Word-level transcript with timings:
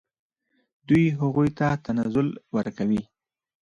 دوی 0.87 1.05
هغوی 1.19 1.49
ته 1.57 1.67
تنزل 1.85 2.27
ورکوي. 2.55 3.01